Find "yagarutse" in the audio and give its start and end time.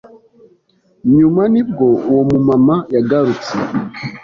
2.93-3.53